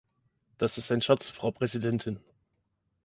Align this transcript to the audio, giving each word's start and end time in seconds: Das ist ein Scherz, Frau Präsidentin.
Das 0.57 0.79
ist 0.79 0.91
ein 0.91 1.03
Scherz, 1.03 1.29
Frau 1.29 1.51
Präsidentin. 1.51 2.19